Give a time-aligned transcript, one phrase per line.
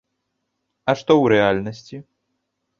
[0.89, 1.97] А што ў рэальнасці?